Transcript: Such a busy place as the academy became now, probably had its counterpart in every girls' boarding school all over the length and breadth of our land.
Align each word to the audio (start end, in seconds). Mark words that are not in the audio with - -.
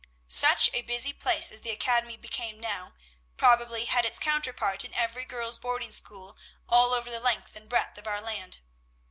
Such 0.27 0.71
a 0.73 0.81
busy 0.81 1.13
place 1.13 1.51
as 1.51 1.61
the 1.61 1.69
academy 1.69 2.17
became 2.17 2.59
now, 2.59 2.95
probably 3.37 3.85
had 3.85 4.03
its 4.03 4.17
counterpart 4.17 4.83
in 4.83 4.95
every 4.95 5.25
girls' 5.25 5.59
boarding 5.59 5.91
school 5.91 6.35
all 6.67 6.91
over 6.95 7.11
the 7.11 7.19
length 7.19 7.55
and 7.55 7.69
breadth 7.69 7.99
of 7.99 8.07
our 8.07 8.19
land. 8.19 8.57